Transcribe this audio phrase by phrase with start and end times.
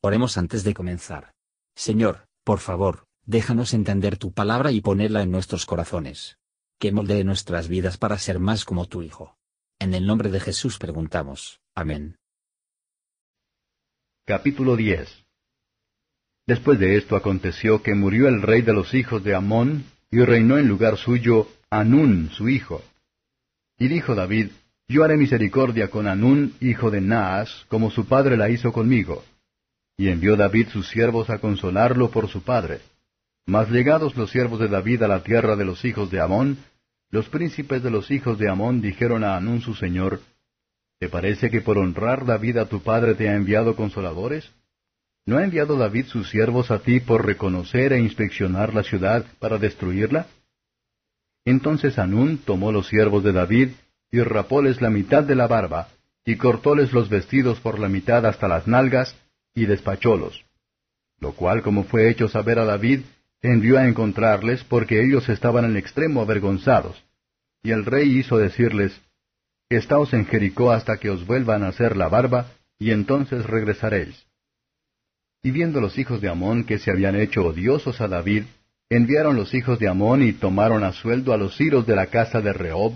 [0.00, 1.32] Oremos antes de comenzar.
[1.74, 6.38] Señor, por favor, déjanos entender tu palabra y ponerla en nuestros corazones.
[6.78, 9.36] Que moldee nuestras vidas para ser más como tu Hijo.
[9.80, 11.60] En el nombre de Jesús preguntamos.
[11.74, 12.16] Amén.
[14.24, 15.08] Capítulo 10
[16.46, 20.58] Después de esto aconteció que murió el rey de los hijos de Amón, y reinó
[20.58, 22.82] en lugar suyo Anún su hijo.
[23.78, 24.50] Y dijo David,
[24.86, 29.24] Yo haré misericordia con Anún, hijo de Naas, como su padre la hizo conmigo
[29.98, 32.80] y envió David sus siervos a consolarlo por su padre.
[33.46, 36.58] Mas llegados los siervos de David a la tierra de los hijos de Amón,
[37.10, 40.20] los príncipes de los hijos de Amón dijeron a Anún su señor,
[41.00, 44.50] ¿Te parece que por honrar David a tu padre te ha enviado consoladores?
[45.26, 49.58] ¿No ha enviado David sus siervos a ti por reconocer e inspeccionar la ciudad para
[49.58, 50.26] destruirla?
[51.44, 53.70] Entonces Anún tomó los siervos de David
[54.12, 55.88] y rapóles la mitad de la barba,
[56.24, 59.16] y cortóles los vestidos por la mitad hasta las nalgas,
[59.62, 60.44] y despachólos.
[61.20, 63.00] Lo cual, como fue hecho saber a David,
[63.42, 67.02] envió a encontrarles porque ellos estaban en extremo avergonzados.
[67.62, 69.00] Y el rey hizo decirles,
[69.68, 72.46] Estaos en Jericó hasta que os vuelvan a hacer la barba,
[72.78, 74.26] y entonces regresaréis.
[75.42, 78.44] Y viendo los hijos de Amón que se habían hecho odiosos a David,
[78.88, 82.40] enviaron los hijos de Amón y tomaron a sueldo a los siros de la casa
[82.40, 82.94] de Rehob,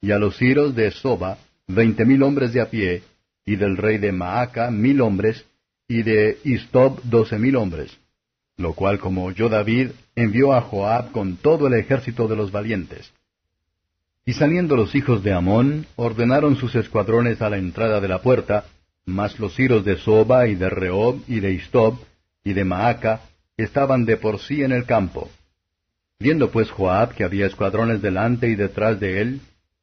[0.00, 3.02] y a los siros de Soba, veinte mil hombres de a pie,
[3.44, 5.44] y del rey de Maaca mil hombres,
[5.88, 7.98] y de Istob doce mil hombres.
[8.56, 13.12] Lo cual, como oyó David, envió a Joab con todo el ejército de los valientes.
[14.24, 18.64] Y saliendo los hijos de Amón, ordenaron sus escuadrones a la entrada de la puerta,
[19.04, 21.98] mas los hiros de Soba y de Rehob y de Istob
[22.42, 23.22] y de Maaca
[23.56, 25.30] estaban de por sí en el campo.
[26.18, 29.40] Viendo pues Joab que había escuadrones delante y detrás de él,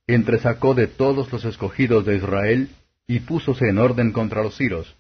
[0.08, 2.70] entresacó de todos los escogidos de Israel
[3.06, 4.96] y púsose en orden contra los hiros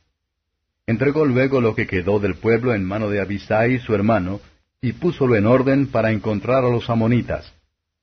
[0.87, 4.41] Entregó luego lo que quedó del pueblo en mano de Abisai su hermano,
[4.81, 7.53] y púsolo en orden para encontrar a los amonitas.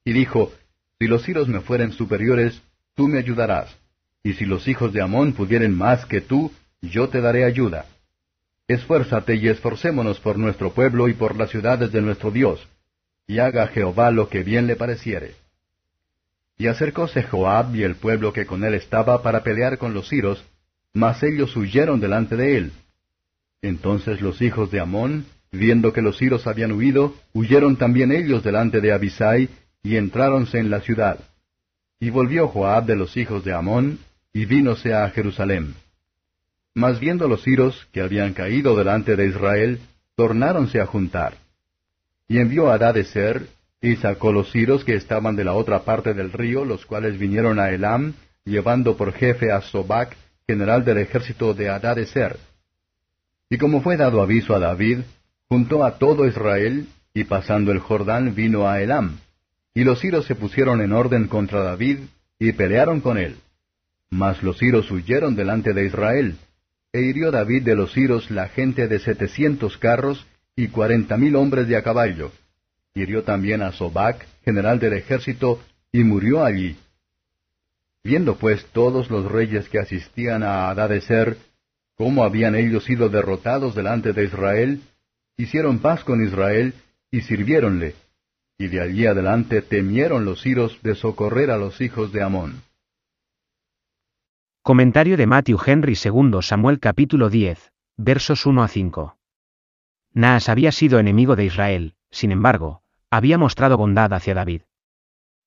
[0.05, 0.53] Y dijo,
[0.99, 2.63] Si los siros me fueren superiores,
[2.95, 3.77] tú me ayudarás,
[4.23, 7.87] y si los hijos de Amón pudieren más que tú, yo te daré ayuda.
[8.69, 12.69] Esfuérzate y esforcémonos por nuestro pueblo y por las ciudades de nuestro Dios,
[13.27, 15.35] y haga Jehová lo que bien le pareciere.
[16.57, 20.45] Y acercóse Joab y el pueblo que con él estaba para pelear con los siros,
[20.93, 22.73] mas ellos huyeron delante de él.
[23.63, 28.81] Entonces los hijos de Amón, viendo que los siros habían huido, huyeron también ellos delante
[28.81, 29.49] de Abisai,
[29.83, 31.19] y entráronse en la ciudad.
[32.01, 33.99] Y volvió Joab de los hijos de Amón,
[34.33, 35.75] y vínose a Jerusalén.
[36.75, 39.81] Mas viendo los siros que habían caído delante de Israel,
[40.15, 41.35] tornáronse a juntar.
[42.29, 43.49] Y envió a Ser,
[43.81, 47.59] y sacó los siros que estaban de la otra parte del río, los cuales vinieron
[47.59, 50.17] a Elam, llevando por jefe a Sobac,
[50.49, 52.39] general del ejército de Adadeser.
[53.51, 55.01] Y como fue dado aviso a David,
[55.49, 59.19] juntó a todo Israel, y pasando el Jordán vino a Elam.
[59.75, 61.99] Y los siros se pusieron en orden contra David,
[62.39, 63.37] y pelearon con él.
[64.09, 66.37] Mas los siros huyeron delante de Israel,
[66.93, 70.27] e hirió David de los siros la gente de setecientos carros
[70.57, 72.33] y cuarenta mil hombres de a caballo.
[72.95, 75.61] Hirió también a Sobac, general del ejército,
[75.93, 76.77] y murió allí.
[78.09, 81.37] Viendo pues todos los reyes que asistían a Adadeser,
[81.95, 84.81] cómo habían ellos sido derrotados delante de Israel,
[85.37, 86.73] hicieron paz con Israel
[87.11, 87.97] y sirviéronle,
[88.57, 92.63] y de allí adelante temieron los siros de socorrer a los hijos de Amón.
[94.63, 99.19] Comentario de Matthew Henry II Samuel capítulo 10, versos 1 a 5.
[100.15, 102.81] Naas había sido enemigo de Israel, sin embargo,
[103.11, 104.63] había mostrado bondad hacia David.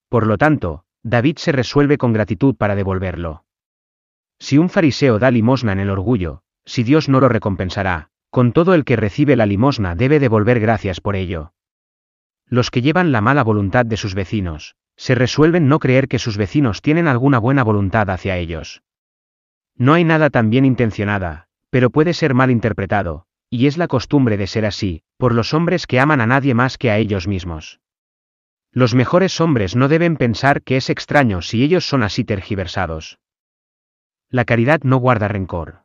[0.10, 3.44] Por lo tanto, David se resuelve con gratitud para devolverlo.
[4.40, 8.74] Si un fariseo da limosna en el orgullo, si Dios no lo recompensará, con todo
[8.74, 11.54] el que recibe la limosna debe devolver gracias por ello.
[12.48, 16.38] Los que llevan la mala voluntad de sus vecinos, se resuelven no creer que sus
[16.38, 18.84] vecinos tienen alguna buena voluntad hacia ellos.
[19.76, 24.38] No hay nada tan bien intencionada, pero puede ser mal interpretado, y es la costumbre
[24.38, 27.80] de ser así, por los hombres que aman a nadie más que a ellos mismos.
[28.74, 33.20] Los mejores hombres no deben pensar que es extraño si ellos son así tergiversados.
[34.30, 35.82] La caridad no guarda rencor.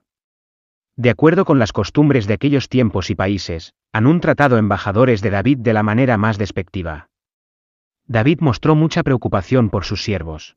[0.94, 5.58] De acuerdo con las costumbres de aquellos tiempos y países, han tratado embajadores de David
[5.58, 7.08] de la manera más despectiva.
[8.06, 10.56] David mostró mucha preocupación por sus siervos.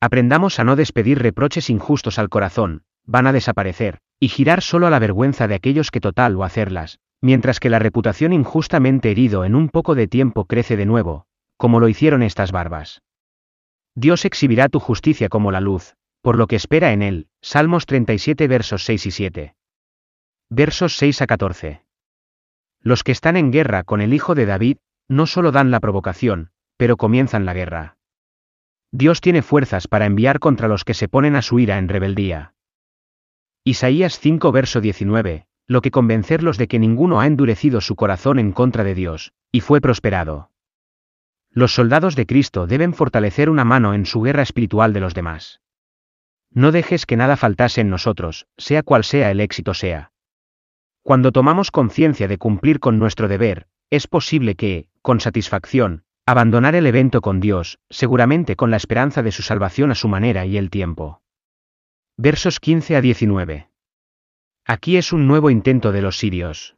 [0.00, 4.90] Aprendamos a no despedir reproches injustos al corazón, van a desaparecer, y girar solo a
[4.90, 9.54] la vergüenza de aquellos que total o hacerlas, mientras que la reputación injustamente herido en
[9.54, 11.27] un poco de tiempo crece de nuevo,
[11.58, 13.02] como lo hicieron estas barbas.
[13.94, 17.28] Dios exhibirá tu justicia como la luz, por lo que espera en él.
[17.42, 19.54] Salmos 37 versos 6 y 7.
[20.48, 21.82] Versos 6 a 14.
[22.80, 24.78] Los que están en guerra con el Hijo de David,
[25.08, 27.96] no solo dan la provocación, pero comienzan la guerra.
[28.92, 32.54] Dios tiene fuerzas para enviar contra los que se ponen a su ira en rebeldía.
[33.64, 38.52] Isaías 5 verso 19, lo que convencerlos de que ninguno ha endurecido su corazón en
[38.52, 40.50] contra de Dios, y fue prosperado.
[41.58, 45.60] Los soldados de Cristo deben fortalecer una mano en su guerra espiritual de los demás.
[46.52, 50.12] No dejes que nada faltase en nosotros, sea cual sea el éxito sea.
[51.02, 56.86] Cuando tomamos conciencia de cumplir con nuestro deber, es posible que, con satisfacción, abandonar el
[56.86, 60.70] evento con Dios, seguramente con la esperanza de su salvación a su manera y el
[60.70, 61.22] tiempo.
[62.16, 63.68] Versos 15 a 19.
[64.64, 66.76] Aquí es un nuevo intento de los sirios.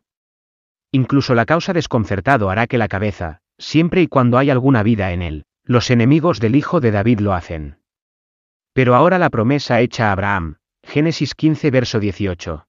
[0.91, 5.23] Incluso la causa desconcertado hará que la cabeza, siempre y cuando hay alguna vida en
[5.23, 7.79] él, los enemigos del Hijo de David lo hacen.
[8.73, 12.67] Pero ahora la promesa hecha a Abraham, Génesis 15 verso 18.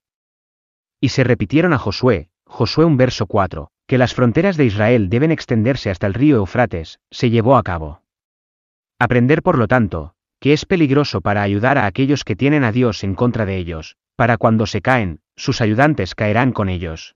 [0.99, 5.31] Y se repitieron a Josué, Josué un verso 4, que las fronteras de Israel deben
[5.31, 8.03] extenderse hasta el río Eufrates, se llevó a cabo.
[8.99, 13.03] Aprender por lo tanto, que es peligroso para ayudar a aquellos que tienen a Dios
[13.03, 17.15] en contra de ellos, para cuando se caen, sus ayudantes caerán con ellos.